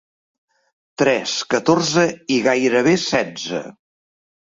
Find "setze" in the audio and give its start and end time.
3.07-3.65